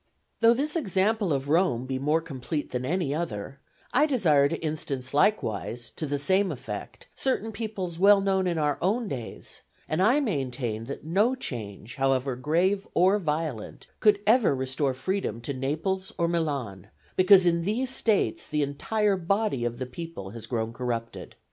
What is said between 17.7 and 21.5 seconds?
States the entire body of the people has grown corrupted.